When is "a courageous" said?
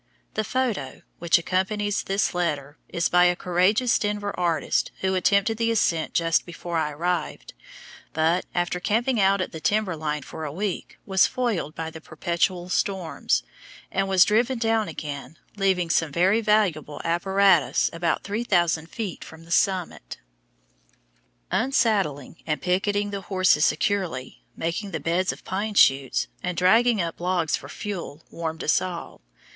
3.25-3.99